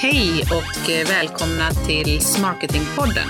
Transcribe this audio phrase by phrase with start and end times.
[0.00, 3.28] Hej och eh, välkomna till Smarketingpodden.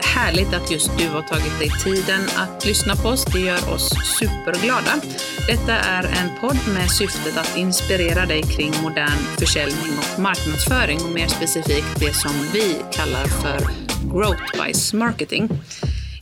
[0.00, 3.24] Härligt att just du har tagit dig tiden att lyssna på oss.
[3.24, 4.92] Det gör oss superglada.
[5.48, 11.12] Detta är en podd med syftet att inspirera dig kring modern försäljning och marknadsföring och
[11.12, 13.58] mer specifikt det som vi kallar för
[14.12, 15.48] Growth by Smarketing.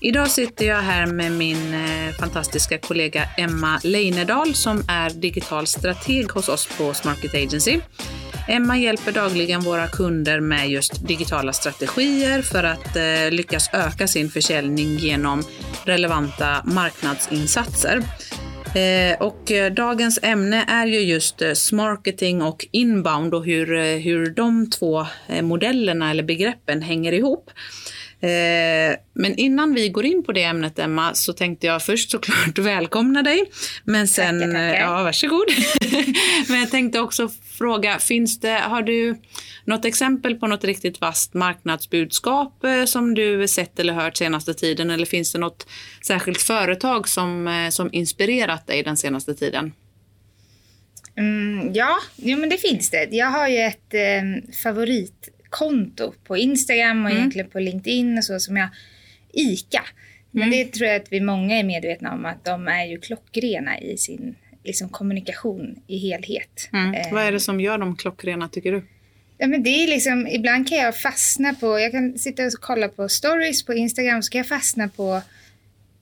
[0.01, 6.31] Idag sitter jag här med min eh, fantastiska kollega Emma Leinedal som är digital strateg
[6.31, 7.81] hos oss på Smarket Agency.
[8.49, 14.31] Emma hjälper dagligen våra kunder med just digitala strategier för att eh, lyckas öka sin
[14.31, 15.43] försäljning genom
[15.85, 18.03] relevanta marknadsinsatser.
[18.75, 23.85] Eh, och eh, dagens ämne är ju just eh, smarketing och inbound och hur, eh,
[23.85, 27.51] hur de två eh, modellerna eller begreppen hänger ihop.
[28.23, 32.59] Eh, men innan vi går in på det ämnet, Emma, så tänkte jag först såklart
[32.59, 33.51] välkomna dig.
[33.85, 34.81] Men sen, tackar, tackar.
[34.81, 35.47] ja varsågod.
[36.49, 39.17] men jag tänkte också fråga, finns det, har du
[39.65, 44.91] något exempel på något riktigt vasst marknadsbudskap eh, som du sett eller hört senaste tiden?
[44.91, 45.67] Eller finns det något
[46.07, 49.73] särskilt företag som, eh, som inspirerat dig den senaste tiden?
[51.17, 53.09] Mm, ja, jo, men det finns det.
[53.11, 57.19] Jag har ju ett eh, favorit konto på Instagram och mm.
[57.19, 58.69] egentligen på LinkedIn och så som jag
[59.33, 59.85] ICA.
[60.31, 60.59] Men mm.
[60.59, 63.97] det tror jag att vi många är medvetna om att de är ju klockrena i
[63.97, 66.69] sin liksom, kommunikation i helhet.
[66.73, 66.95] Mm.
[66.95, 68.83] Eh, Vad är det som gör dem klockrena tycker du?
[69.39, 72.89] Ja, men det är liksom, ibland kan jag fastna på, jag kan sitta och kolla
[72.89, 75.23] på stories på Instagram så kan jag fastna på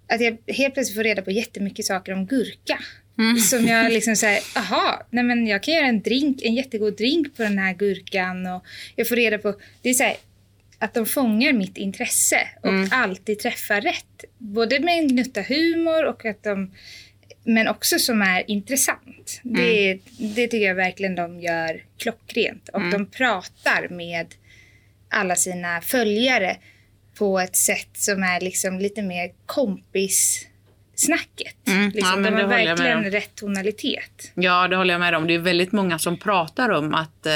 [0.08, 2.78] att jag helt plötsligt får reda på jättemycket saker om gurka.
[3.20, 3.36] Mm.
[3.38, 7.36] Som jag liksom säger, aha, nej men jag kan göra en drink, en jättegod drink
[7.36, 8.64] på den här gurkan och
[8.96, 10.16] jag får reda på, det är så här,
[10.78, 12.88] att de fångar mitt intresse och mm.
[12.92, 14.24] alltid träffar rätt.
[14.38, 16.70] Både med en gnutta humor och att de,
[17.44, 19.40] men också som är intressant.
[19.44, 19.56] Mm.
[19.56, 22.90] Det, det tycker jag verkligen de gör klockrent och mm.
[22.90, 24.26] de pratar med
[25.08, 26.56] alla sina följare
[27.14, 30.46] på ett sätt som är liksom lite mer kompis
[31.00, 31.68] snacket.
[31.68, 34.32] Mm, liksom, ja, de har verkligen rätt tonalitet.
[34.34, 35.26] Ja, det håller jag med om.
[35.26, 37.32] Det är väldigt många som pratar om att eh,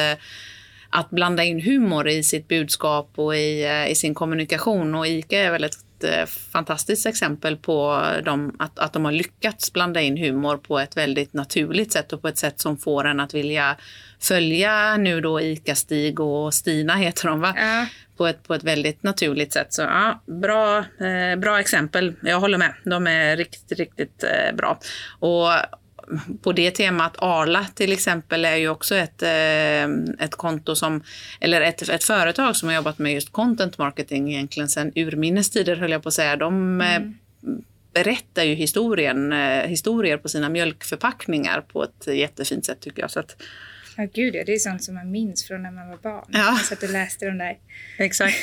[0.91, 4.95] att blanda in humor i sitt budskap och i, eh, i sin kommunikation.
[4.95, 5.77] Och ICA är väl ett
[6.53, 11.33] fantastiskt exempel på dem, att, att de har lyckats blanda in humor på ett väldigt
[11.33, 13.77] naturligt sätt och på ett sätt som får en att vilja
[14.21, 17.55] följa nu då ICA-Stig och Stina heter de va?
[17.57, 19.73] Ja på ett, på ett väldigt naturligt sätt.
[19.73, 22.15] Så ja, bra, eh, bra exempel.
[22.23, 22.75] Jag håller med.
[22.85, 24.79] De är riktigt, riktigt eh, bra.
[25.19, 25.49] Och
[26.43, 31.03] på det temat, Arla till exempel är ju också ett, eh, ett konto som,
[31.41, 35.77] eller ett, ett företag som har jobbat med just content marketing egentligen sedan urminnes tider
[35.77, 36.37] höll jag på att säga.
[36.37, 37.15] De eh, mm.
[37.93, 43.11] berättar ju historien, eh, historier på sina mjölkförpackningar på ett jättefint sätt tycker jag.
[43.11, 43.37] Så att,
[43.97, 44.43] Ja, gud ja.
[44.47, 46.25] Det är sånt som man minns från när man var barn.
[46.29, 46.39] Ja.
[46.39, 47.57] Jag satt och läste de där.
[47.99, 48.37] Exakt.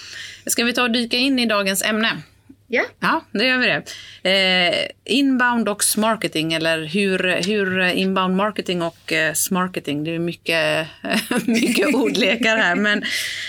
[0.46, 2.22] Ska vi ta och dyka in i dagens ämne?
[2.68, 2.84] Ja.
[3.00, 3.82] Ja, det gör vi det.
[4.30, 10.88] Eh, inbound och marketing, eller hur, hur inbound marketing och eh, smarketing, det är mycket,
[11.46, 12.76] mycket ordlekar här.
[12.76, 13.02] Men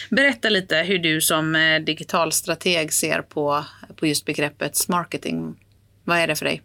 [0.10, 5.56] berätta lite hur du som eh, digital strateg ser på, på just begreppet smarketing.
[6.04, 6.62] Vad är det för dig?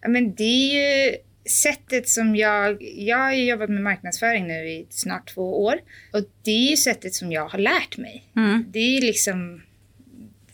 [0.00, 1.16] Ja, men det är ju
[1.50, 5.74] sättet som jag, jag har jobbat med marknadsföring nu i snart två år
[6.12, 8.24] och det är ju sättet som jag har lärt mig.
[8.36, 8.64] Mm.
[8.68, 9.62] Det är liksom,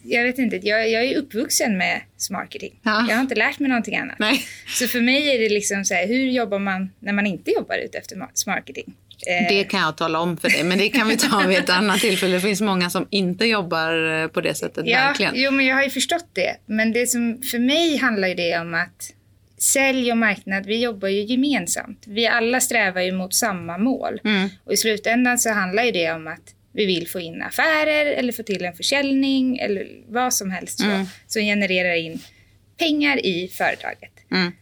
[0.02, 2.80] jag vet inte, jag, jag är uppvuxen med smarketing.
[2.82, 3.06] Ja.
[3.08, 4.18] Jag har inte lärt mig någonting annat.
[4.18, 4.44] Nej.
[4.66, 7.76] Så för mig är det liksom så här, hur jobbar man när man inte jobbar
[7.76, 8.94] ute efter smarketing?
[9.26, 11.70] Eh, det kan jag tala om för dig, men det kan vi ta vid ett
[11.78, 12.34] annat tillfälle.
[12.34, 15.32] Det finns många som inte jobbar på det sättet, ja, verkligen.
[15.36, 16.56] Jo, men jag har ju förstått det.
[16.66, 19.12] Men det som för mig handlar ju det om att
[19.58, 22.04] sälj och marknad, vi jobbar ju gemensamt.
[22.06, 24.20] Vi alla strävar ju mot samma mål.
[24.24, 24.48] Mm.
[24.64, 28.32] Och i slutändan så handlar ju det om att vi vill få in affärer eller
[28.32, 31.06] få till en försäljning eller vad som helst mm.
[31.26, 32.20] som genererar in
[32.78, 34.12] pengar i företaget.
[34.30, 34.52] Mm.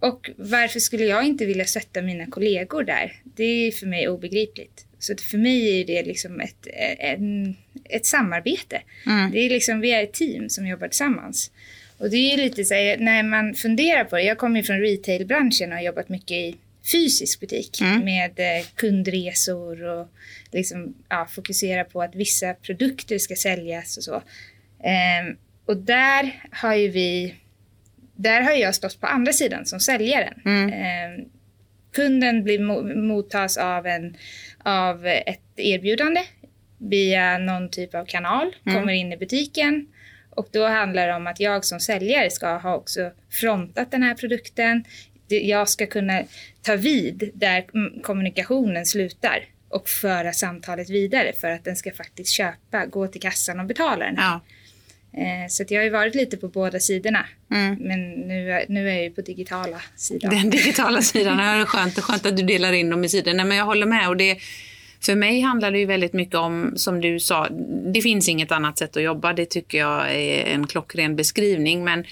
[0.00, 3.12] Och varför skulle jag inte vilja stötta mina kollegor där?
[3.24, 4.84] Det är för mig obegripligt.
[4.98, 6.66] Så för mig är det liksom ett,
[6.98, 8.82] en, ett samarbete.
[9.06, 9.30] Mm.
[9.30, 11.50] Det är liksom, vi är ett team som jobbar tillsammans.
[11.98, 14.22] Och det är lite så här, när man funderar på det.
[14.22, 16.56] Jag kommer ju från retailbranschen och har jobbat mycket i
[16.92, 18.04] fysisk butik mm.
[18.04, 20.08] med eh, kundresor och
[20.52, 24.14] liksom, ja, fokusera på att vissa produkter ska säljas och så.
[24.84, 25.34] Eh,
[25.66, 27.34] och där har ju vi,
[28.16, 30.40] där har jag stått på andra sidan som säljaren.
[30.44, 30.72] Mm.
[30.72, 31.24] Eh,
[31.92, 32.58] kunden blir
[33.02, 34.16] mottas av, en,
[34.58, 36.20] av ett erbjudande
[36.78, 38.78] via någon typ av kanal, mm.
[38.78, 39.86] kommer in i butiken
[40.38, 44.14] och då handlar det om att jag som säljare ska ha också frontat den här
[44.14, 44.84] produkten.
[45.28, 46.22] Jag ska kunna
[46.62, 47.64] ta vid där
[48.02, 49.44] kommunikationen slutar.
[49.70, 54.04] och föra samtalet vidare för att den ska faktiskt köpa, gå till kassan och betala
[54.04, 54.30] den här.
[54.30, 54.40] Ja.
[55.12, 57.26] Eh, så jag har ju varit lite på båda sidorna.
[57.50, 57.76] Mm.
[57.80, 60.30] Men nu, nu är jag ju på digitala sidan.
[60.30, 63.34] Den digitala sidan, det är skönt, skönt att du delar in dem i sidor.
[63.34, 64.08] Nej, men jag håller med.
[64.08, 64.38] Och det,
[65.00, 67.48] för mig handlar det ju väldigt mycket om, som du sa,
[67.94, 69.32] det finns inget annat sätt att jobba.
[69.32, 71.84] Det tycker jag är en klockren beskrivning.
[71.84, 72.04] Men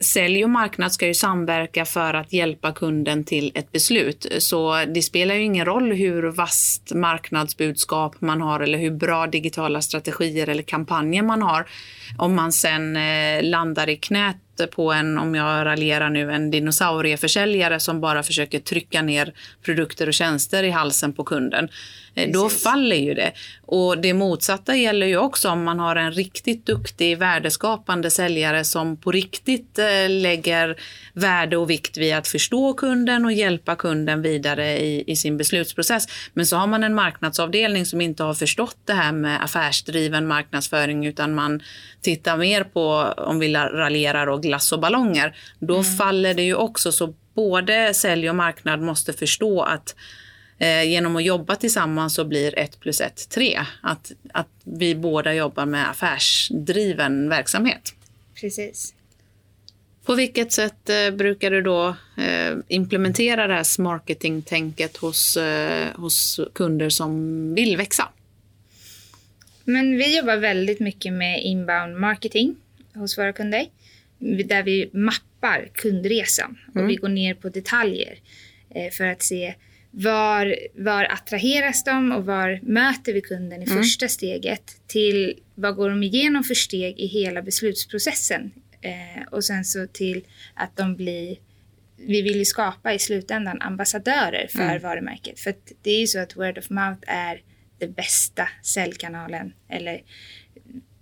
[0.00, 4.26] sälj och marknad ska ju samverka för att hjälpa kunden till ett beslut.
[4.38, 9.82] Så det spelar ju ingen roll hur vast marknadsbudskap man har eller hur bra digitala
[9.82, 11.66] strategier eller kampanjer man har.
[12.18, 17.80] Om man sen eh, landar i knät på en, om jag raljerar nu, en dinosaurieförsäljare
[17.80, 21.68] som bara försöker trycka ner produkter och tjänster i halsen på kunden.
[22.14, 22.34] Eh, Precis.
[22.34, 23.32] Då faller ju det.
[23.66, 28.96] Och det motsatta gäller ju också om man har en riktigt duktig värdeskapande säljare som
[28.96, 30.76] på riktigt eh, lägger
[31.12, 36.06] värde och vikt vid att förstå kunden och hjälpa kunden vidare i, i sin beslutsprocess.
[36.34, 41.06] Men så har man en marknadsavdelning som inte har förstått det här med affärsdriven marknadsföring
[41.06, 41.62] utan man
[42.02, 45.36] tittar mer på, om vi raljerar, och glass och ballonger.
[45.58, 45.84] Då mm.
[45.84, 46.92] faller det ju också.
[46.92, 49.94] Så både sälj och marknad måste förstå att
[50.58, 53.60] eh, genom att jobba tillsammans så blir ett plus ett tre.
[53.82, 57.94] Att, att vi båda jobbar med affärsdriven verksamhet.
[58.40, 58.94] Precis.
[60.04, 66.40] På vilket sätt eh, brukar du då eh, implementera det här marketingtänket hos, eh, hos
[66.54, 68.08] kunder som vill växa?
[69.64, 72.56] Men vi jobbar väldigt mycket med inbound marketing
[72.94, 73.66] hos våra kunder.
[74.20, 76.88] Där vi mappar kundresan och mm.
[76.88, 78.18] vi går ner på detaljer
[78.74, 79.54] eh, för att se
[79.90, 83.78] var, var attraheras de och var möter vi kunden i mm.
[83.78, 88.50] första steget till vad går de igenom för steg i hela beslutsprocessen
[88.80, 90.24] eh, och sen så till
[90.54, 91.36] att de blir
[92.06, 94.82] vi vill ju skapa i slutändan ambassadörer för mm.
[94.82, 95.40] varumärket.
[95.40, 97.42] För det är ju så att word of mouth är
[97.78, 100.02] den bästa säljkanalen eller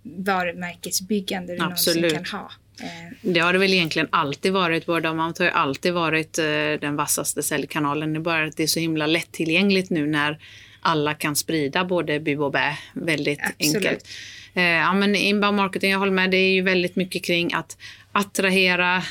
[0.03, 2.01] varumärkesbyggande du Absolut.
[2.01, 2.51] någonsin kan ha.
[2.81, 2.87] Eh,
[3.21, 4.87] det har det väl egentligen alltid varit.
[4.87, 6.45] Word of har ju alltid varit eh,
[6.81, 8.13] den vassaste säljkanalen.
[8.13, 10.39] Det är bara att det är så himla lättillgängligt nu när
[10.81, 13.75] alla kan sprida både bu och bä väldigt Absolut.
[13.75, 14.07] enkelt.
[14.53, 17.77] Eh, ja, men inbound marketing, jag håller med, det är ju väldigt mycket kring att
[18.11, 19.03] attrahera,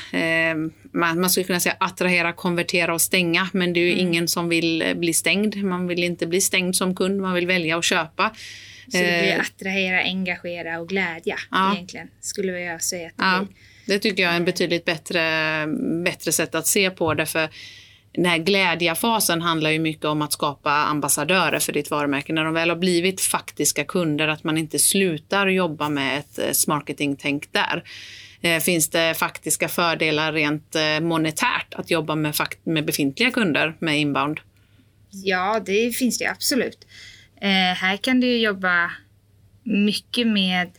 [0.91, 4.07] man, man skulle kunna säga attrahera, konvertera och stänga, men det är ju mm.
[4.07, 5.63] ingen som vill bli stängd.
[5.63, 8.31] Man vill inte bli stängd som kund, man vill välja att köpa.
[8.91, 11.73] Så det blir eh, attrahera, engagera och glädja ja.
[11.73, 13.55] egentligen, skulle jag säga att det ja, blir.
[13.93, 15.67] Det tycker jag är en betydligt bättre,
[16.05, 17.25] bättre sätt att se på det.
[17.25, 17.49] För
[18.11, 22.33] den här glädjefasen handlar ju mycket om att skapa ambassadörer för ditt varumärke.
[22.33, 26.51] När de väl har blivit faktiska kunder, att man inte slutar jobba med ett eh,
[26.67, 27.83] marketingtänk där.
[28.41, 34.39] Eh, finns det faktiska fördelar rent monetärt att jobba med, med befintliga kunder med inbound?
[35.11, 36.87] Ja, det finns det absolut.
[37.41, 38.91] Eh, här kan du jobba
[39.63, 40.69] mycket med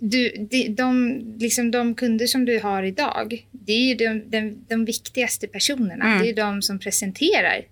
[0.00, 4.64] du, de, de, liksom de kunder som du har idag, det är ju de, de,
[4.68, 6.04] de viktigaste personerna.
[6.04, 6.22] Mm.
[6.22, 7.64] Det är de som presenterar.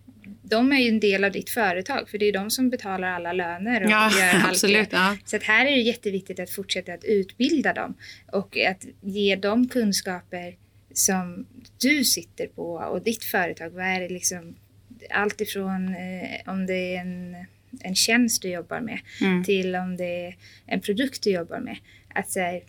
[0.43, 3.33] De är ju en del av ditt företag, för det är de som betalar alla
[3.33, 5.17] löner och ja, gör absolut, Ja.
[5.25, 7.95] Så att här är det jätteviktigt att fortsätta att utbilda dem
[8.33, 10.55] och att ge dem kunskaper
[10.93, 11.47] som
[11.81, 13.71] du sitter på och ditt företag.
[13.71, 14.57] Vad är det liksom
[15.11, 17.37] allt ifrån eh, om det är en,
[17.81, 19.45] en tjänst du jobbar med mm.
[19.45, 21.77] till om det är en produkt du jobbar med.
[22.15, 22.63] Att så här,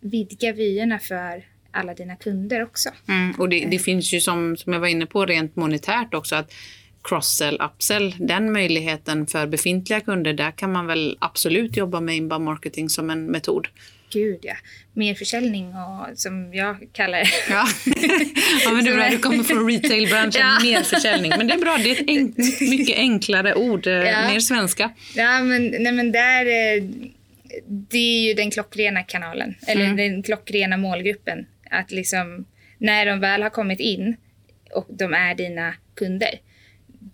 [0.00, 2.90] vidga vyerna för alla dina kunder också.
[3.08, 3.34] Mm.
[3.38, 6.52] Och det, det, finns ju som, som jag var inne på rent monetärt också att
[7.02, 12.44] cross-sell, upsell, den möjligheten för befintliga kunder, där kan man väl absolut jobba med inbound
[12.44, 13.68] marketing som en metod
[14.14, 14.54] gud ja.
[14.92, 17.30] Mer försäljning och som jag kallar det.
[17.50, 17.66] Ja,
[18.64, 19.08] ja men det är bra.
[19.10, 20.40] Du kommer från retailbranschen.
[20.44, 20.58] Ja.
[20.62, 21.32] Mer försäljning.
[21.36, 21.78] Men det är bra.
[21.82, 23.86] Det är ett enk mycket enklare ord.
[23.86, 24.28] Eh, ja.
[24.28, 24.90] Mer svenska.
[25.14, 26.46] Ja, men, nej, men där...
[26.46, 26.84] Eh,
[27.68, 29.54] det är ju den klockrena kanalen.
[29.66, 29.96] Eller mm.
[29.96, 31.46] den klockrena målgruppen.
[31.70, 32.44] Att liksom
[32.78, 34.16] när de väl har kommit in
[34.70, 36.38] och de är dina kunder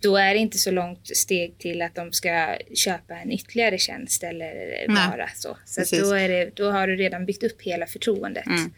[0.01, 4.23] då är det inte så långt steg till att de ska köpa en ytterligare tjänst
[4.23, 5.57] eller vara så.
[5.65, 8.45] Så då, är det, då har du redan byggt upp hela förtroendet.
[8.45, 8.71] Mm.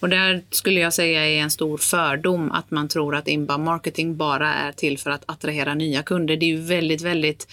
[0.00, 4.16] Och där skulle jag säga är en stor fördom att man tror att inbound marketing
[4.16, 6.36] bara är till för att attrahera nya kunder.
[6.36, 7.48] Det är ju väldigt, väldigt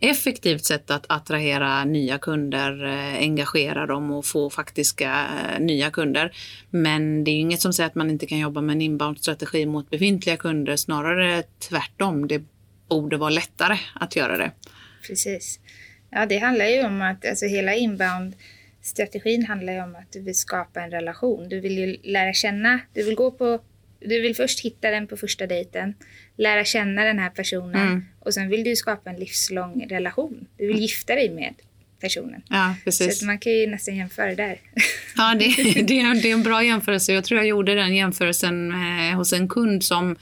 [0.00, 6.32] effektivt sätt att attrahera nya kunder, eh, engagera dem och få faktiska eh, nya kunder.
[6.70, 9.90] Men det är inget som säger att man inte kan jobba med en inbound-strategi mot
[9.90, 12.28] befintliga kunder, snarare tvärtom.
[12.28, 12.42] Det
[12.88, 14.52] borde vara lättare att göra det.
[15.06, 15.60] Precis.
[16.10, 20.34] Ja, det handlar ju om att alltså, hela inbound-strategin handlar ju om att du vill
[20.34, 21.48] skapa en relation.
[21.48, 23.60] Du vill ju lära känna, du vill gå på
[24.06, 25.94] du vill först hitta den på första dejten,
[26.36, 28.04] lära känna den här personen mm.
[28.20, 30.46] och sen vill du skapa en livslång relation.
[30.58, 31.54] Du vill gifta dig med
[32.00, 32.42] personen.
[32.48, 33.18] Ja, precis.
[33.18, 34.60] Så man kan ju nästan jämföra där.
[35.16, 35.44] Ja, det,
[35.82, 37.12] det, är, det är en bra jämförelse.
[37.12, 40.16] Jag tror jag gjorde den jämförelsen eh, hos en kund som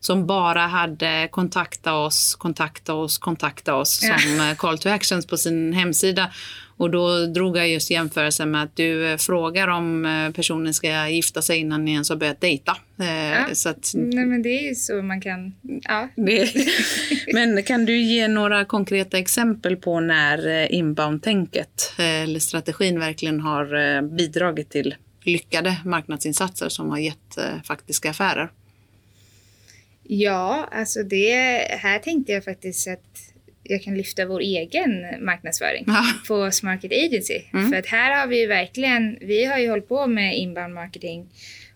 [0.00, 4.18] som bara hade kontakta oss, kontakta oss, kontakta oss ja.
[4.18, 6.32] som eh, call to actions på sin hemsida.
[6.76, 11.08] Och då drog jag just jämförelsen med att du eh, frågar om eh, personen ska
[11.08, 12.76] gifta sig innan ni ens har börjat dejta.
[12.96, 13.54] Ja.
[13.54, 16.08] Så att, Nej men det är ju så man kan, ja.
[16.16, 16.54] Det,
[17.34, 24.70] men kan du ge några konkreta exempel på när inbound-tänket eller strategin verkligen har bidragit
[24.70, 28.50] till lyckade marknadsinsatser som har gett faktiska affärer?
[30.10, 31.34] Ja, alltså det,
[31.70, 34.90] här tänkte jag faktiskt att jag kan lyfta vår egen
[35.24, 36.04] marknadsföring ja.
[36.28, 37.42] på Smarket Agency.
[37.52, 37.70] Mm.
[37.70, 41.28] För att här har vi verkligen, vi har ju hållit på med inbound marketing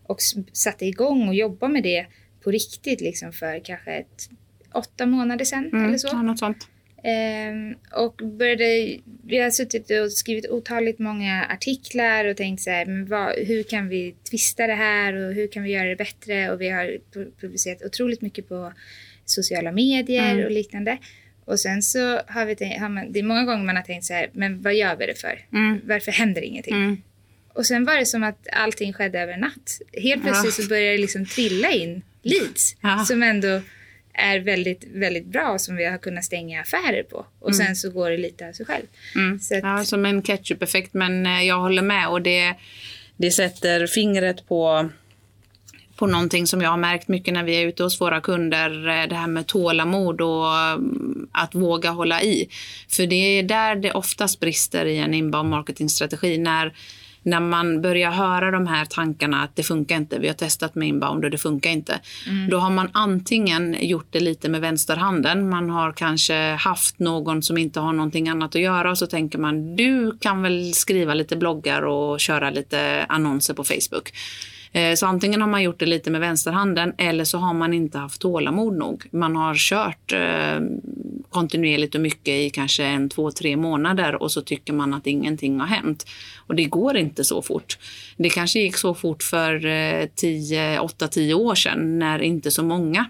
[0.06, 0.18] och
[0.52, 2.06] satt igång och jobbat med det
[2.44, 4.30] på riktigt liksom för kanske ett,
[4.74, 5.84] åtta månader sedan mm.
[5.88, 6.08] eller så.
[6.12, 6.68] Ja, något sånt.
[7.04, 12.86] Um, och började, vi har suttit och skrivit otaligt många artiklar och tänkt så här,
[12.86, 16.50] men vad, hur kan vi twista det här och hur kan vi göra det bättre?
[16.50, 16.98] Och vi har
[17.40, 18.72] publicerat otroligt mycket på
[19.24, 20.44] sociala medier mm.
[20.44, 20.98] och liknande.
[21.44, 24.04] Och sen så har vi tänkt, har man, det är många gånger man har tänkt
[24.04, 25.46] så här, men vad gör vi det för?
[25.52, 25.80] Mm.
[25.84, 26.74] Varför händer ingenting?
[26.74, 27.02] Mm.
[27.54, 29.80] Och sen var det som att allting skedde över en natt.
[29.92, 30.62] Helt plötsligt ja.
[30.62, 33.04] så började det liksom trilla in leads ja.
[33.08, 33.60] som ändå
[34.14, 37.26] är väldigt, väldigt bra som vi har kunnat stänga affärer på.
[37.38, 37.66] Och mm.
[37.66, 38.86] sen så går det lite av sig själv.
[39.14, 39.38] Mm.
[39.40, 39.62] Så att...
[39.62, 40.94] Ja, som en ketchup-effekt.
[40.94, 42.54] Men eh, jag håller med och det,
[43.16, 44.90] det sätter fingret på
[45.96, 49.08] på någonting som jag har märkt mycket när vi är ute hos våra kunder, eh,
[49.08, 52.48] det här med tålamod och mm, att våga hålla i.
[52.88, 56.38] För det är där det oftast brister i en inbound marketingstrategi.
[56.38, 56.72] När
[57.22, 60.88] när man börjar höra de här tankarna att det funkar inte, vi har testat med
[60.88, 62.00] inbound och det funkar inte.
[62.28, 62.50] Mm.
[62.50, 67.58] Då har man antingen gjort det lite med vänsterhanden, man har kanske haft någon som
[67.58, 71.36] inte har någonting annat att göra och så tänker man du kan väl skriva lite
[71.36, 74.12] bloggar och köra lite annonser på Facebook.
[74.72, 77.98] Eh, så antingen har man gjort det lite med vänsterhanden eller så har man inte
[77.98, 79.04] haft tålamod nog.
[79.10, 80.60] Man har kört eh,
[81.30, 85.60] kontinuerligt och mycket i kanske en, två, tre månader och så tycker man att ingenting
[85.60, 86.06] har hänt.
[86.46, 87.78] Och det går inte så fort.
[88.16, 90.08] Det kanske gick så fort för eh,
[90.82, 93.06] 8, 10 år sedan när inte så många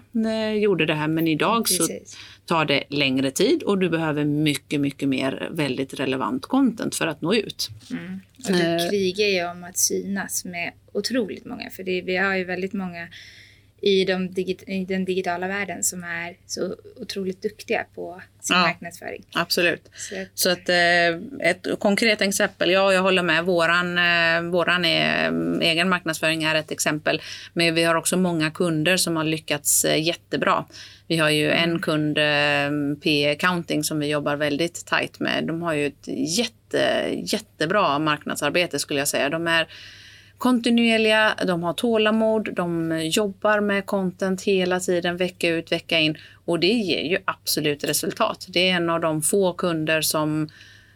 [0.59, 1.07] gjorde det här.
[1.07, 2.11] Men idag Precis.
[2.11, 7.07] så tar det längre tid och du behöver mycket, mycket mer väldigt relevant content för
[7.07, 7.69] att nå ut.
[7.91, 8.21] Mm.
[8.45, 8.89] Och du eh.
[8.89, 13.07] krigar ju om att synas med otroligt många, för det, vi har ju väldigt många
[13.83, 18.61] i, de digit i den digitala världen som är så otroligt duktiga på sin ja,
[18.61, 19.23] marknadsföring.
[19.33, 19.89] Absolut.
[19.93, 24.85] Så att, så att eh, ett konkret exempel, ja jag håller med, våran, eh, våran
[24.85, 27.21] är, egen marknadsföring är ett exempel.
[27.53, 30.65] Men vi har också många kunder som har lyckats jättebra.
[31.07, 31.81] Vi har ju en mm.
[31.81, 32.17] kund,
[33.01, 35.43] P Accounting, som vi jobbar väldigt tajt med.
[35.43, 39.29] De har ju ett jätte, jättebra marknadsarbete skulle jag säga.
[39.29, 39.67] De är
[40.37, 46.17] kontinuerliga, de har tålamod, de jobbar med content hela tiden, vecka ut, vecka in.
[46.45, 48.45] Och det ger ju absolut resultat.
[48.49, 50.49] Det är en av de få kunder som,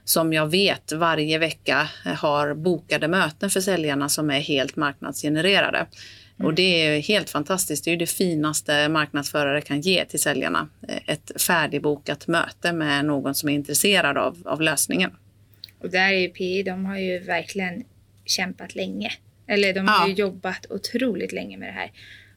[0.03, 5.77] som jag vet varje vecka har bokade möten för säljarna som är helt marknadsgenererade.
[6.39, 6.47] Mm.
[6.47, 7.85] Och det är helt fantastiskt.
[7.85, 10.67] Det är det finaste marknadsförare kan ge till säljarna.
[11.05, 15.11] Ett färdigbokat möte med någon som är intresserad av, av lösningen.
[15.81, 17.83] Och där är ju PI, de har ju verkligen
[18.25, 19.11] kämpat länge.
[19.47, 20.07] Eller de har ja.
[20.07, 21.91] ju jobbat otroligt länge med det här.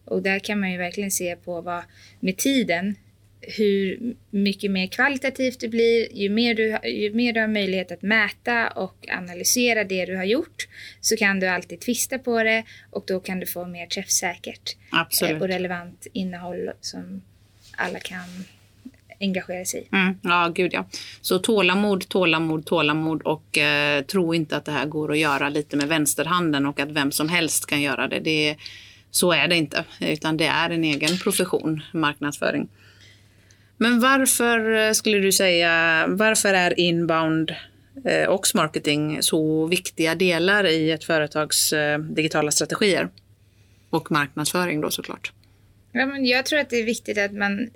[0.05, 1.83] Och där kan man ju verkligen se på vad,
[2.21, 2.97] med tiden,
[3.41, 3.99] hur
[4.31, 8.69] mycket mer kvalitativt det blir, ju mer, du, ju mer du har möjlighet att mäta
[8.69, 10.69] och analysera det du har gjort
[11.01, 15.43] så kan du alltid tvista på det och då kan du få mer träffsäkert Absolut.
[15.43, 17.23] och relevant innehåll som
[17.77, 18.45] alla kan
[19.21, 19.97] engagera sig i.
[19.97, 20.87] Mm, ja, gud ja.
[21.21, 25.77] Så tålamod, tålamod, tålamod och eh, tro inte att det här går att göra lite
[25.77, 28.21] med vänsterhanden och att vem som helst kan göra det.
[28.21, 28.57] det
[29.11, 32.69] så är det inte, utan det är en egen profession, marknadsföring.
[33.77, 37.55] Men varför eh, skulle du säga, varför är inbound
[38.05, 43.09] eh, och marketing så viktiga delar i ett företags eh, digitala strategier?
[43.91, 45.33] Och marknadsföring då såklart.
[45.93, 47.71] Ja, men jag tror att det är viktigt att man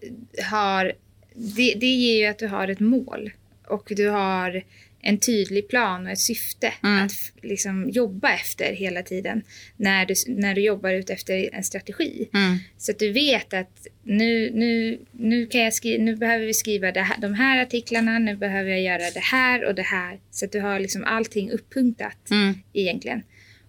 [0.51, 0.93] har
[1.35, 3.31] det, det ger ju att du har ett mål
[3.67, 4.63] och du har
[5.07, 7.05] en tydlig plan och ett syfte mm.
[7.05, 7.13] att
[7.43, 9.43] liksom jobba efter hela tiden
[9.77, 12.29] när du, när du jobbar ut efter en strategi.
[12.35, 12.59] Mm.
[12.79, 16.87] Så att du vet att nu, nu, nu, kan jag skriva, nu behöver vi skriva
[16.91, 20.19] här, de här artiklarna, nu behöver jag göra det här och det här.
[20.31, 22.55] Så att du har liksom allting uppunktat mm.
[22.73, 23.23] egentligen.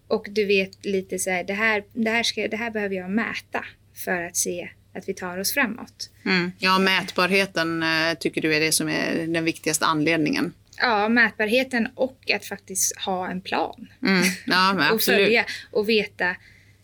[0.07, 3.09] Och du vet lite så här, det här, det här, ska, det här behöver jag
[3.09, 6.09] mäta för att se att vi tar oss framåt.
[6.25, 6.51] Mm.
[6.57, 10.53] Ja, mätbarheten eh, tycker du är det som är den viktigaste anledningen?
[10.81, 13.87] Ja, mätbarheten och att faktiskt ha en plan.
[14.03, 14.23] Mm.
[14.45, 16.35] Ja, och följa och veta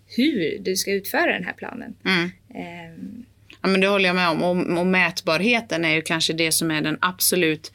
[0.06, 1.96] hur du ska utföra den här planen.
[2.06, 2.32] Mm.
[2.56, 3.26] Ehm,
[3.62, 4.44] Ja, men det håller jag med om.
[4.44, 7.72] Och, och mätbarheten är ju kanske det som är den absolut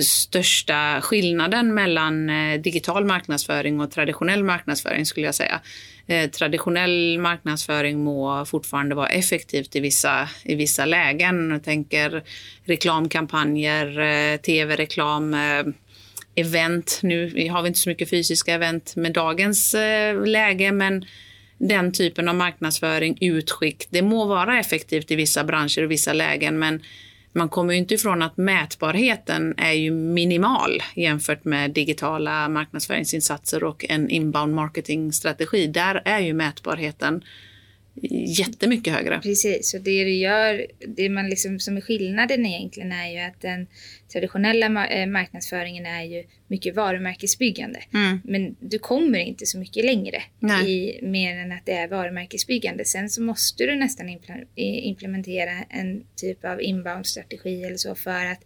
[0.00, 5.60] största skillnaden mellan eh, digital marknadsföring och traditionell marknadsföring skulle jag säga.
[6.06, 11.50] Eh, traditionell marknadsföring må fortfarande vara effektivt i vissa, i vissa lägen.
[11.50, 12.22] Jag tänker
[12.64, 15.36] reklamkampanjer, eh, tv-reklam,
[16.34, 17.00] event.
[17.02, 19.74] Nu har vi inte så mycket fysiska event med dagens
[20.26, 21.04] läge, men
[21.58, 26.58] den typen av marknadsföring, utskick, det må vara effektivt i vissa branscher och vissa lägen,
[26.58, 26.82] men
[27.32, 33.84] man kommer ju inte ifrån att mätbarheten är ju minimal jämfört med digitala marknadsföringsinsatser och
[33.88, 35.66] en inbound marketingstrategi.
[35.66, 37.24] Där är ju mätbarheten
[38.38, 39.20] jättemycket högre.
[39.20, 43.40] Precis, och det du gör, det man liksom, som är skillnaden egentligen är ju att
[43.40, 43.66] den
[44.12, 47.80] traditionella eh, marknadsföringen är ju mycket varumärkesbyggande.
[47.94, 48.20] Mm.
[48.24, 50.70] Men du kommer inte så mycket längre Nej.
[50.70, 52.84] i mer än att det är varumärkesbyggande.
[52.84, 54.18] Sen så måste du nästan
[54.56, 58.44] implementera en typ av inbound-strategi eller så för att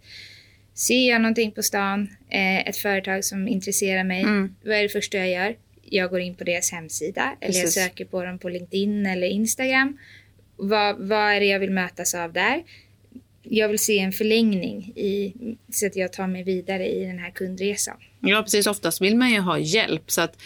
[0.74, 4.54] ser jag någonting på stan, eh, ett företag som intresserar mig, Mm.
[4.64, 5.56] vad är det första jag gör?
[5.90, 7.84] Jag går in på deras hemsida eller jag Precis.
[7.84, 9.98] söker på dem på LinkedIn eller Instagram.
[10.56, 12.62] Vad, vad är det jag vill mötas av där?
[13.42, 15.34] Jag vill se en förlängning i,
[15.72, 17.96] så att jag tar mig vidare i den här kundresan.
[18.20, 18.66] Ja, precis.
[18.66, 20.10] Oftast vill man ju ha hjälp.
[20.10, 20.36] Så att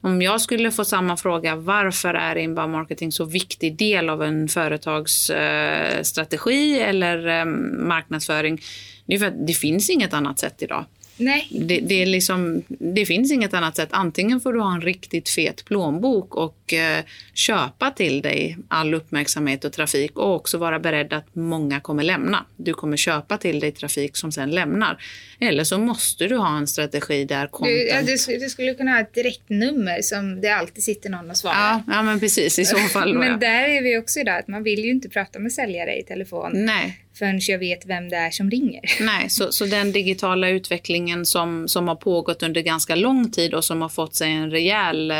[0.00, 4.48] om jag skulle få samma fråga, varför är inbound marketing så viktig del av en
[4.48, 7.44] företagsstrategi eh, strategi eller eh,
[7.86, 8.60] marknadsföring?
[9.06, 10.84] Det är för att det finns inget annat sätt idag.
[11.18, 13.88] Nej, Det, det, är liksom, det finns inget annat sätt.
[13.92, 19.64] Antingen får du ha en riktigt fet plånbok och eh, köpa till dig all uppmärksamhet
[19.64, 22.46] och trafik och också vara beredd att många kommer lämna.
[22.56, 25.02] Du kommer köpa till dig trafik som sen lämnar.
[25.40, 27.76] Eller så måste du ha en strategi där content...
[27.76, 31.36] du, ja, du, du skulle kunna ha ett direktnummer som det alltid sitter någon och
[31.36, 31.56] svarar.
[31.56, 32.58] Ja, ja, men precis.
[32.58, 33.18] I så fall.
[33.18, 36.02] Men där är vi också idag, att man vill ju inte prata med säljare i
[36.02, 38.80] telefon Nej, förrän jag vet vem det är som ringer.
[39.00, 39.30] nej.
[39.30, 43.82] Så, så den digitala utvecklingen som, som har pågått under ganska lång tid och som
[43.82, 45.16] har fått sig en rejäl eh,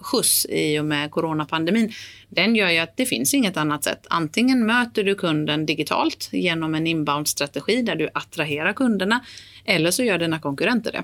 [0.00, 1.92] skjuts i och med coronapandemin,
[2.28, 4.06] den gör ju att det finns inget annat sätt.
[4.10, 9.24] Antingen möter du kunden digitalt genom en inbound-strategi där du attraherar kunderna,
[9.64, 11.02] eller så gör dina konkurrenter det.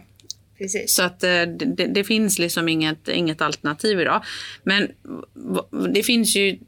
[0.58, 0.94] Precis.
[0.94, 4.24] Så att eh, det, det finns liksom inget, inget alternativ idag.
[4.62, 4.88] Men
[5.94, 6.58] det finns ju...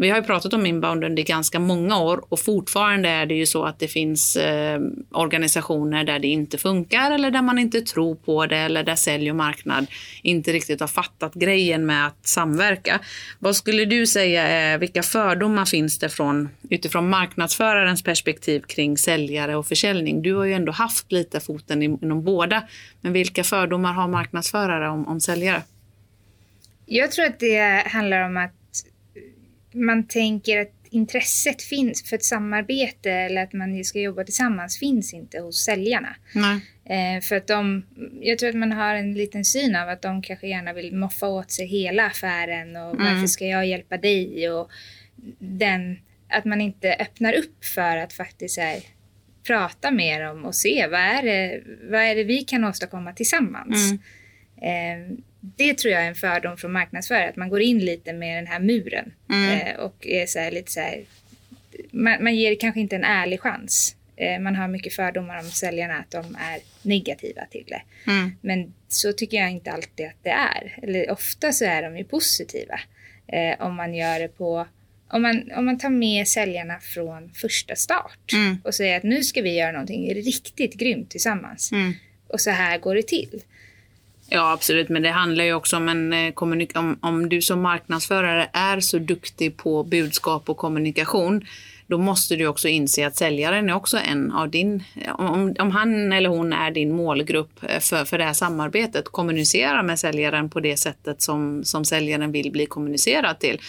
[0.00, 3.46] Vi har ju pratat om inbound under ganska många år och fortfarande är det ju
[3.46, 8.14] så att det finns eh, organisationer där det inte funkar eller där man inte tror
[8.14, 9.86] på det eller där sälj och marknad
[10.22, 13.00] inte riktigt har fattat grejen med att samverka.
[13.38, 19.56] Vad skulle du säga är, vilka fördomar finns det från, utifrån marknadsförarens perspektiv kring säljare
[19.56, 20.22] och försäljning?
[20.22, 22.62] Du har ju ändå haft lite foten inom båda,
[23.00, 25.62] men vilka fördomar har marknadsförare om, om säljare?
[26.86, 28.59] Jag tror att det handlar om att
[29.72, 35.14] man tänker att intresset finns för ett samarbete eller att man ska jobba tillsammans finns
[35.14, 36.16] inte hos säljarna.
[36.84, 37.82] Eh, för att de,
[38.20, 41.28] jag tror att man har en liten syn av att de kanske gärna vill moffa
[41.28, 43.04] åt sig hela affären och Mm.
[43.14, 44.70] varför ska jag hjälpa dig och
[45.38, 48.80] den, att man inte öppnar upp för att faktiskt här,
[49.46, 53.92] prata med dem och se vad är, det, vad är det vi kan åstadkomma tillsammans.
[54.62, 55.10] Mm.
[55.12, 58.36] Eh, det tror jag är en fördom från marknadsförare, att man går in lite med
[58.38, 59.60] den här muren Mm.
[59.60, 61.04] eh, och är så här, lite så här,
[61.90, 63.96] man, man ger kanske inte en ärlig chans.
[64.16, 67.82] Eh, man har mycket fördomar om säljarna, att de är negativa till det.
[68.10, 68.32] Mm.
[68.40, 70.78] Men så tycker jag inte alltid att det är.
[70.82, 72.80] Eller ofta så är de ju positiva.
[73.26, 74.66] Eh, om man gör det på
[75.12, 78.56] om man, om man tar med säljarna från första start Mm.
[78.64, 81.72] och säger att nu ska vi göra någonting riktigt grymt tillsammans.
[81.72, 81.92] Mm.
[82.28, 83.42] Och så här går det till.
[84.32, 84.88] Ja, absolut.
[84.88, 88.80] Men det handlar ju också om en eh, kommunik- om, om du som marknadsförare är
[88.80, 91.44] så duktig på budskap och kommunikation,
[91.90, 94.84] då måste du också inse att säljaren är också en av din...
[95.08, 99.82] Om, om han eller hon är din målgrupp eh, för, för det här samarbetet, kommunicera
[99.82, 103.60] med säljaren på det sättet som, som säljaren vill bli kommunicerad till.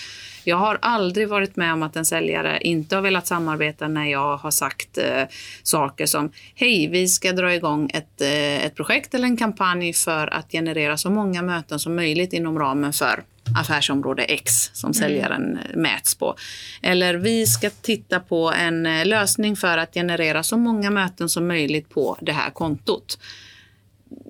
[0.44, 4.38] Jag har aldrig varit med om att en säljare inte har velat samarbeta när jag
[4.38, 5.24] har sagt eh,
[5.64, 10.34] saker som Hej, vi ska dra igång ett, eh, ett projekt eller en kampanj för
[10.34, 13.24] att generera så många möten som möjligt inom ramen för
[13.56, 16.36] affärsområde X som säljaren eh, mäts på.
[16.82, 21.48] Eller vi ska titta på en eh, lösning för att generera så många möten som
[21.48, 23.18] möjligt på det här kontot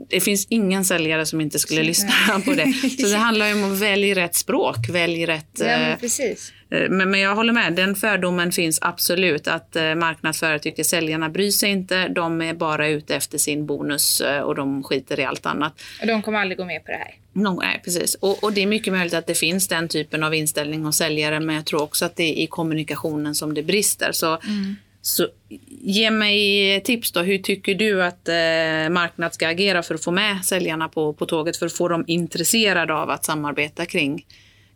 [0.09, 2.11] det finns ingen säljare som inte skulle lyssna
[2.45, 2.73] på det.
[2.73, 5.59] Så det handlar om att välja rätt språk, välj rätt...
[5.59, 6.53] Ja, men precis.
[6.69, 9.47] Men, men jag håller med, den fördomen finns absolut.
[9.47, 12.07] Att marknadsförare tycker säljarna bryr sig inte.
[12.07, 15.81] De är bara ute efter sin bonus och de skiter i allt annat.
[16.01, 17.20] Och de kommer aldrig gå med på det här.
[17.33, 18.15] No, nej, precis.
[18.15, 21.39] Och, och, det är mycket möjligt att det finns den typen av inställning hos säljare.
[21.39, 24.11] Men jag tror också att det är i kommunikationen som det brister.
[24.11, 24.75] Så mm.
[25.01, 25.27] Så
[25.69, 27.21] ge mig tips då.
[27.21, 31.25] Hur tycker du att eh, marknad ska agera för att få med säljarna på, på
[31.25, 34.25] tåget för att få dem intresserade av att samarbeta kring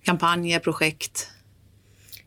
[0.03, 1.29] kampanjer, projekt?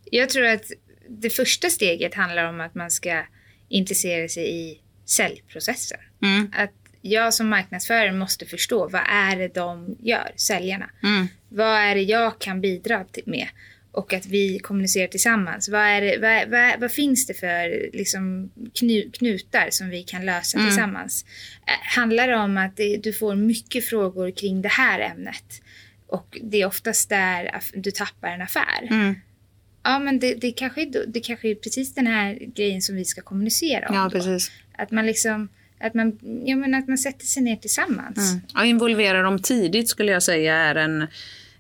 [0.05, 0.71] Jag tror att
[1.09, 3.23] det första steget handlar om att man ska
[3.69, 5.99] intressera sig i säljprocessen.
[6.23, 6.53] Mm.
[6.57, 10.91] Att jag som marknadsförare måste förstå vad är det de gör, säljarna.
[11.03, 11.27] Mm.
[11.49, 13.49] Vad är det jag kan bidra med?
[13.93, 15.69] och att vi kommunicerar tillsammans.
[15.69, 20.27] Vad, är det, vad, vad, vad finns det för liksom, knu, knutar som vi kan
[20.27, 20.71] lösa mm.
[20.71, 21.25] tillsammans?
[21.95, 25.63] Handlar det om att du får mycket frågor kring det här ämnet
[26.07, 28.83] och det är oftast där du tappar en affär.
[28.91, 29.15] Mm.
[29.83, 33.05] Ja, men det, det, kanske är, det kanske är precis den här grejen som vi
[33.05, 33.95] ska kommunicera om.
[33.95, 34.51] Ja, precis.
[34.73, 35.49] Att man liksom
[35.81, 38.33] att man, ja, men att man sätter sig ner tillsammans.
[38.33, 38.41] Mm.
[38.55, 41.07] Ja, involvera dem tidigt skulle jag säga är en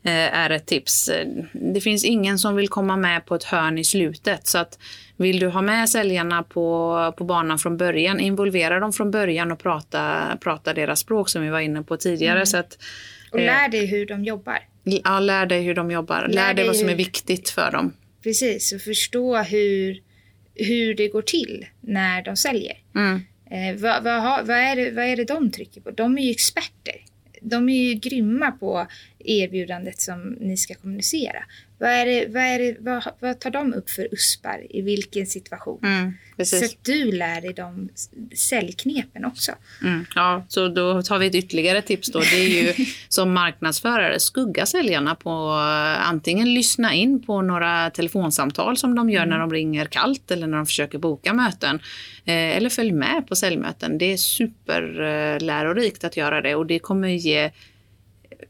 [0.03, 1.11] Eh, är ett tips.
[1.53, 4.47] Det finns ingen som vill komma med på ett hörn i slutet.
[4.47, 4.79] Så att
[5.17, 9.59] vill du ha med säljarna på, på banan från början, involvera dem från början och
[9.59, 12.35] prata, prata deras språk som vi var inne på tidigare.
[12.35, 12.47] Mm.
[12.47, 12.79] Så att,
[13.33, 14.59] och lär eh, dig hur de jobbar.
[14.85, 16.21] Ja, lär dig hur de jobbar.
[16.21, 16.93] Lär, lär dig vad som hur...
[16.93, 17.93] är viktigt för dem.
[18.23, 20.03] Precis, och förstå hur,
[20.55, 22.77] hur det går till när de säljer.
[22.95, 23.21] Mm.
[23.51, 25.91] Eh, vad, vad, vad, är det, vad är det de trycker på?
[25.91, 26.95] De är ju experter
[27.43, 28.87] de är ju grymma på
[29.19, 31.45] erbjudandet som ni ska kommunicera.
[31.79, 35.27] Vad, är det, vad, är det, vad, vad tar de upp för uspar i vilken
[35.27, 35.81] situation?
[35.83, 36.13] Mm,
[36.45, 37.89] så att du lär dig de
[38.37, 39.53] säljknepen också.
[39.83, 42.19] Mm, ja, så då tar vi ett ytterligare tips då.
[42.19, 42.75] Det är ju
[43.09, 45.51] som marknadsförare, skugga säljarna på
[45.99, 49.31] antingen lyssna in på några telefonsamtal som de gör mm.
[49.31, 51.81] när de ringer kallt eller när de försöker boka möten.
[52.25, 53.99] Eh, eller följ med på säljmöten.
[53.99, 57.51] Det är superlärorikt att göra det och det kommer ge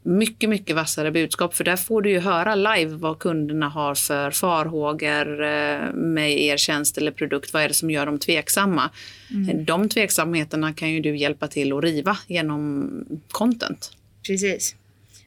[0.03, 1.55] mycket, mycket vassare budskap.
[1.55, 6.57] För där får du ju höra live vad kunderna har för farhågor eh, med er
[6.57, 7.53] tjänst eller produkt.
[7.53, 8.89] Vad är det som gör dem tveksamma?
[9.31, 9.65] Mm.
[9.65, 12.89] De tveksamheterna kan ju du hjälpa till att riva genom
[13.31, 13.91] content.
[14.27, 14.75] Precis.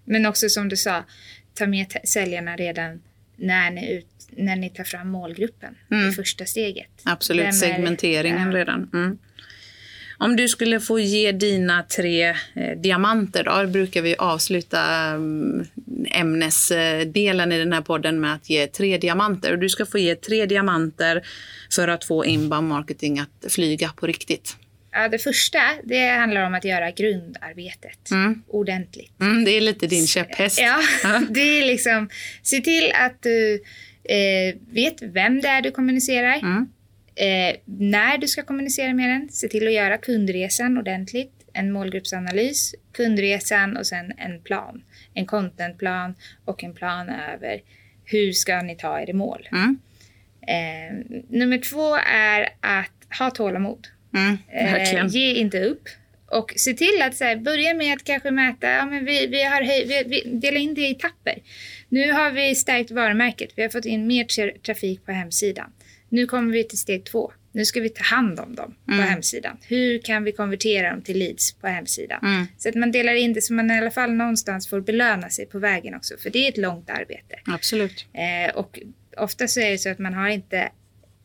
[0.05, 1.05] Men också som du sa,
[1.55, 3.01] ta med säljarna redan
[3.37, 5.75] när ni, ut, när ni tar fram målgruppen.
[5.91, 6.07] Mm.
[6.07, 6.91] Det första steget.
[7.03, 8.91] Absolut, segmenteringen redan.
[8.93, 9.19] Mm.
[10.23, 12.37] Om du skulle få ge dina tre eh,
[12.83, 15.67] diamanter, då brukar vi avsluta um,
[16.11, 19.53] ämnesdelen i den här podden med att ge tre diamanter.
[19.53, 21.23] Och du ska få ge tre diamanter
[21.75, 24.57] för att få inbound marketing att flyga på riktigt.
[24.93, 28.43] Ja, det första det handlar om att göra grundarbetet mm.
[28.49, 29.21] ordentligt.
[29.21, 30.61] Mm, det är lite din käpphäst.
[30.61, 30.83] Ja,
[31.31, 32.09] det är liksom
[32.43, 33.55] se till att du
[34.05, 36.39] eh, vet vem det är du kommunicerar.
[36.39, 36.69] Mm.
[37.15, 41.33] Eh, när du ska kommunicera med den, se till att göra kundresan ordentligt.
[41.53, 44.83] En målgruppsanalys, kundresan och sen en plan.
[45.15, 47.61] En contentplan och en plan över
[48.05, 49.49] hur ska ni ta er i mål.
[49.53, 49.79] Mm.
[50.47, 53.87] Eh, nummer två är att ha tålamod.
[54.15, 55.89] Mm, eh, ge inte upp.
[56.27, 59.43] Och se till att så här, börja med att kanske mäta, ja, men vi, vi
[59.43, 61.39] har höj, vi, vi delar in det i etapper.
[61.89, 65.73] Nu har vi stärkt varumärket, vi har fått in mer trafik på hemsidan.
[66.13, 67.33] Nu kommer vi till steg två.
[67.53, 69.01] Nu ska vi ta hand om dem mm.
[69.01, 69.57] på hemsidan.
[69.63, 72.19] Hur kan vi konvertera dem till leads på hemsidan?
[72.23, 72.47] Mm.
[72.59, 75.47] Så att man delar in det så man i alla fall någonstans får belöna sig
[75.47, 76.15] på vägen också.
[76.19, 77.37] För det är ett långt arbete.
[77.45, 78.07] Absolut.
[78.15, 78.81] Eh, och
[79.17, 80.69] ofta så är det så att man har inte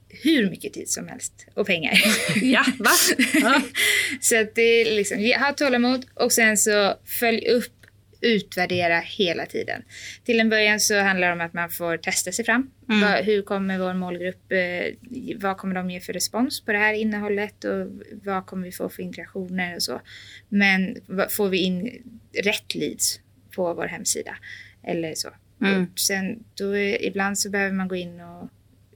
[0.09, 1.93] hur mycket tid som helst och pengar.
[2.41, 2.91] ja, va?
[3.33, 3.61] Ja.
[4.21, 7.76] så att det är liksom, ha tålamod och sen så följ upp
[8.21, 9.83] utvärdera hela tiden.
[10.23, 12.71] Till en början så handlar det om att man får testa sig fram.
[12.89, 13.01] Mm.
[13.01, 14.93] Vad, hur kommer vår målgrupp, eh,
[15.35, 17.87] vad kommer de ge för respons på det här innehållet och
[18.23, 20.01] vad kommer vi få för interaktioner och så.
[20.49, 20.95] Men
[21.29, 22.03] får vi in
[22.43, 23.19] rätt leads
[23.55, 24.35] på vår hemsida
[24.83, 25.29] eller så.
[25.61, 25.83] Mm.
[25.83, 28.49] Och sen då, ibland så behöver man gå in och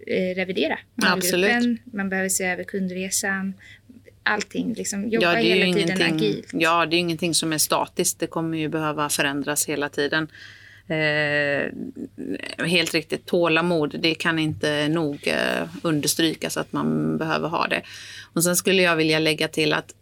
[0.08, 1.78] eh, revidera målgruppen.
[1.86, 3.54] Man behöver se över kundresan
[4.24, 4.74] allting.
[4.74, 6.50] Liksom, jobba ja, hela tiden agilt.
[6.54, 8.20] Ja, det är ingenting som är statiskt.
[8.20, 10.28] Det kommer ju behöva förändras hela tiden.
[10.88, 11.72] Eh,
[12.66, 17.82] helt riktigt, tålamod, det kan inte nog eh, understrykas att man behöver ha det.
[18.34, 19.94] Och sen skulle jag vilja lägga till att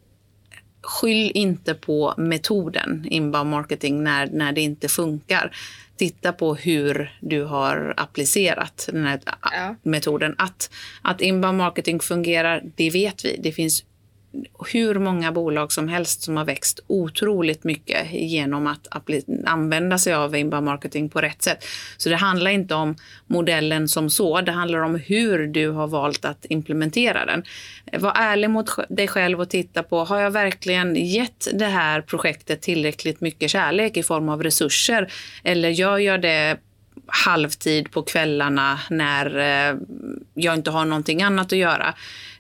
[0.82, 5.56] skyll inte på metoden inbound marketing när, när det inte funkar.
[5.98, 9.76] Titta på hur du har applicerat den här ja.
[9.84, 10.36] metoden.
[10.38, 10.70] Att,
[11.02, 13.40] att inbound marketing fungerar, det vet vi.
[13.40, 13.84] Det finns
[14.72, 18.88] hur många bolag som helst som har växt otroligt mycket genom att
[19.46, 21.66] använda sig av inbound marketing på rätt sätt.
[21.98, 22.96] Så det handlar inte om
[23.28, 27.44] modellen som så, det handlar om hur du har valt att implementera den.
[28.02, 32.62] Var ärlig mot dig själv och titta på, har jag verkligen gett det här projektet
[32.62, 35.12] tillräckligt mycket kärlek i form av resurser?
[35.44, 36.58] Eller gör jag det
[37.10, 39.78] halvtid på kvällarna när eh,
[40.34, 41.94] jag inte har någonting annat att göra.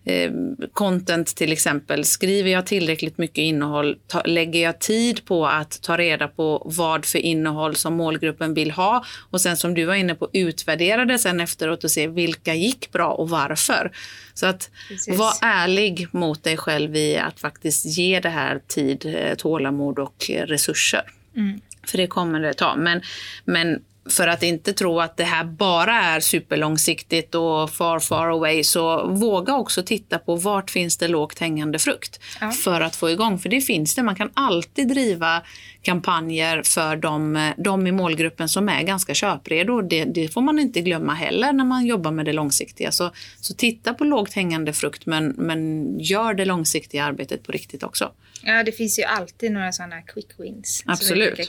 [0.05, 0.31] Eh,
[0.73, 2.05] content till exempel.
[2.05, 3.97] Skriver jag tillräckligt mycket innehåll?
[4.07, 8.71] Ta, lägger jag tid på att ta reda på vad för innehåll som målgruppen vill
[8.71, 9.05] ha?
[9.29, 12.91] Och sen som du var inne på, utvärdera det sen efteråt och se vilka gick
[12.91, 13.91] bra och varför.
[14.33, 14.69] Så att
[15.07, 20.29] var ärlig mot dig själv i att faktiskt ge det här tid, eh, tålamod och
[20.29, 21.03] resurser.
[21.35, 21.61] Mm.
[21.87, 22.75] För det kommer det ta.
[22.75, 23.01] Men,
[23.45, 28.63] men för att inte tro att det här bara är superlångsiktigt och far, far away,
[28.63, 32.51] så våga också titta på vart finns det lågt hängande frukt ja.
[32.51, 33.39] för att få igång.
[33.39, 34.03] För det finns det.
[34.03, 35.41] Man kan alltid driva
[35.81, 39.81] kampanjer för de, de i målgruppen som är ganska köpredo.
[39.81, 42.91] Det, det, får man inte glömma heller när man jobbar med det långsiktiga.
[42.91, 47.83] Så, så titta på lågt hängande frukt, men, men gör det långsiktiga arbetet på riktigt
[47.83, 48.11] också.
[48.43, 50.83] Ja, det finns ju alltid några sådana quick wins.
[50.85, 51.39] Absolut.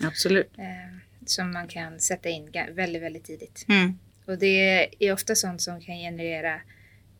[0.00, 0.52] Absolut.
[0.58, 3.66] Eh som man kan sätta in väldigt, väldigt tidigt.
[3.68, 3.98] Mm.
[4.26, 6.60] Och det är ofta sånt som kan generera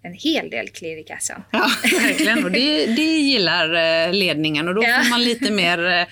[0.03, 1.42] en hel del klirr i kassan.
[1.51, 2.44] Ja, verkligen.
[2.44, 5.01] Och det, det gillar eh, ledningen och då ja.
[5.03, 6.07] får man lite mer eh,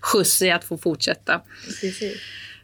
[0.00, 1.40] skjuts i att få fortsätta.
[1.80, 2.20] Precis.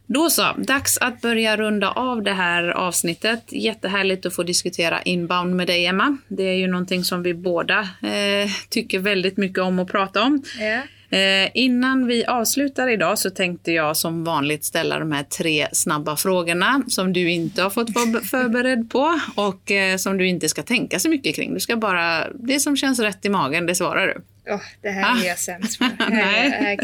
[0.06, 3.42] Då så, dags att börja runda av det här avsnittet.
[3.48, 6.16] Jättehärligt att få diskutera inbound med dig, Emma.
[6.28, 10.42] Det är ju någonting som vi båda eh, tycker väldigt mycket om att prata om.
[10.60, 10.82] Ja.
[11.10, 16.16] Eh, innan vi avslutar idag så tänkte jag som vanligt ställa de här tre snabba
[16.16, 20.62] frågorna som du inte har fått vara förberedd på och eh, som du inte ska
[20.62, 21.54] tänka så mycket kring.
[21.54, 24.22] Du ska bara, det som känns rätt i magen, det svarar du.
[24.52, 25.20] Oh, det här ah.
[25.24, 25.86] är jag sämst på.
[26.10, 26.78] Nej.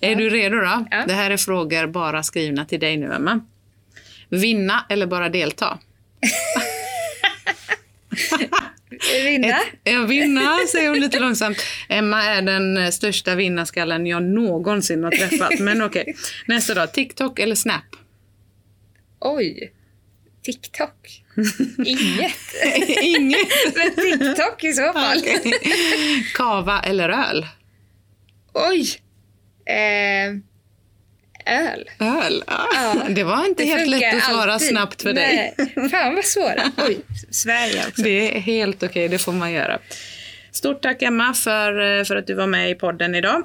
[0.00, 0.86] Är du redo då?
[0.90, 1.04] Ja.
[1.06, 3.40] Det här är frågor bara skrivna till dig nu, Emma.
[4.28, 5.78] Vinna eller bara delta?
[9.24, 9.46] Vinna?
[9.46, 11.58] Ett, ja, vinna, säger hon lite långsamt.
[11.88, 15.58] Emma är den största vinnarskallen jag någonsin har träffat.
[15.58, 16.14] Men okej, okay.
[16.46, 16.86] nästa då.
[16.86, 17.84] TikTok eller Snap?
[19.20, 19.72] Oj.
[20.42, 21.22] TikTok?
[21.84, 22.54] Inget.
[23.02, 23.48] Inget?
[23.74, 25.18] Men TikTok i så fall.
[25.18, 25.52] Okay.
[26.34, 27.46] Kava eller öl?
[28.52, 28.86] Oj.
[29.66, 30.36] Eh,
[31.46, 31.84] öl.
[32.00, 32.44] Öl?
[32.46, 32.68] Ja.
[32.74, 33.02] ja.
[33.08, 34.68] Det var inte det helt lätt att svara alltid.
[34.68, 35.54] snabbt för Nej.
[35.56, 35.90] dig.
[35.90, 36.62] Fan vad svåra.
[36.88, 38.02] Oj, Sverige också.
[38.02, 39.08] Det är helt okej, okay.
[39.08, 39.78] det får man göra.
[40.52, 43.42] Stort tack Emma för, för att du var med i podden idag.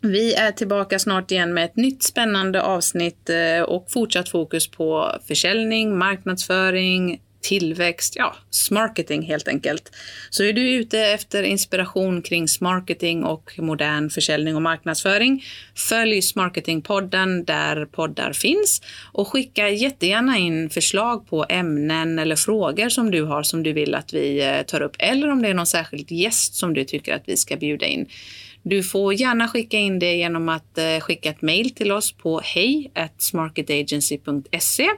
[0.00, 5.12] Vi är tillbaka snart igen med ett nytt spännande avsnitt eh, och fortsatt fokus på
[5.28, 9.92] försäljning, marknadsföring, tillväxt, ja, smarketing helt enkelt.
[10.30, 17.44] Så är du ute efter inspiration kring smarketing och modern försäljning och marknadsföring, följ Smarketingpodden
[17.44, 23.42] där poddar finns och skicka jättegärna in förslag på ämnen eller frågor som du har
[23.42, 26.54] som du vill att vi eh, tar upp eller om det är någon särskild gäst
[26.54, 28.06] som du tycker att vi ska bjuda in.
[28.62, 32.40] Du får gärna skicka in det genom att eh, skicka ett mejl till oss på
[32.44, 34.88] hej smarketagency.se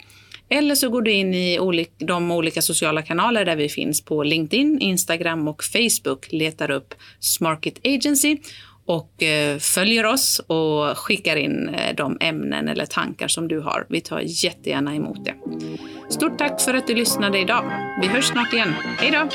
[0.53, 4.79] eller så går du in i de olika sociala kanaler där vi finns på LinkedIn,
[4.81, 6.33] Instagram och Facebook.
[6.33, 8.39] Letar upp Smarket Agency
[8.87, 13.87] och eh, följer oss och skickar in eh, de ämnen eller tankar som du har.
[13.89, 15.35] Vi tar jättegärna emot det.
[16.09, 17.65] Stort tack för att du lyssnade idag.
[18.01, 18.75] Vi hörs snart igen.
[18.99, 19.29] Hej då!